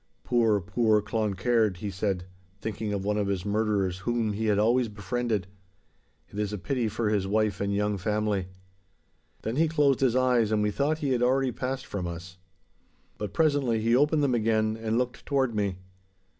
Poor, 0.23 0.59
poor 0.59 0.99
Cloncaird!' 0.99 1.77
he 1.77 1.91
said, 1.91 2.25
thinking 2.59 2.91
of 2.91 3.05
one 3.05 3.17
of 3.17 3.27
his 3.27 3.45
murderers 3.45 3.99
whom 3.99 4.33
he 4.33 4.47
had 4.47 4.57
always 4.57 4.87
befriended, 4.87 5.45
'it 6.31 6.39
is 6.39 6.51
a 6.51 6.57
pity 6.57 6.87
for 6.87 7.11
his 7.11 7.27
wife 7.27 7.61
and 7.61 7.71
young 7.71 7.99
family!' 7.99 8.47
Then 9.43 9.57
he 9.57 9.67
closed 9.67 9.99
his 9.99 10.15
eyes 10.15 10.51
and 10.51 10.63
we 10.63 10.71
thought 10.71 10.97
he 11.05 11.11
had 11.11 11.21
already 11.21 11.51
passed 11.51 11.85
from 11.85 12.07
us. 12.07 12.37
But 13.19 13.31
presently 13.31 13.79
he 13.79 13.95
opened 13.95 14.23
them 14.23 14.33
again 14.33 14.75
and 14.75 14.97
looked 14.97 15.23
toward 15.23 15.53
me. 15.53 15.77